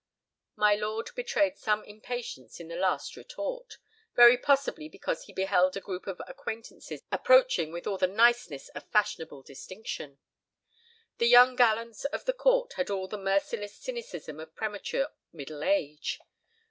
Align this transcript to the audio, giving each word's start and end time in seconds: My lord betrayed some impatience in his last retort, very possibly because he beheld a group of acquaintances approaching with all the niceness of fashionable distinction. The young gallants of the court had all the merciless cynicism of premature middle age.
My 0.55 0.73
lord 0.73 1.11
betrayed 1.13 1.59
some 1.59 1.83
impatience 1.83 2.59
in 2.59 2.71
his 2.71 2.79
last 2.79 3.15
retort, 3.15 3.77
very 4.15 4.35
possibly 4.35 4.89
because 4.89 5.25
he 5.25 5.31
beheld 5.31 5.77
a 5.77 5.79
group 5.79 6.07
of 6.07 6.19
acquaintances 6.27 7.03
approaching 7.11 7.71
with 7.71 7.85
all 7.85 7.99
the 7.99 8.07
niceness 8.07 8.69
of 8.69 8.89
fashionable 8.89 9.43
distinction. 9.43 10.17
The 11.19 11.27
young 11.27 11.55
gallants 11.55 12.05
of 12.05 12.25
the 12.25 12.33
court 12.33 12.73
had 12.77 12.89
all 12.89 13.07
the 13.07 13.19
merciless 13.19 13.77
cynicism 13.77 14.39
of 14.39 14.55
premature 14.55 15.09
middle 15.31 15.63
age. 15.63 16.17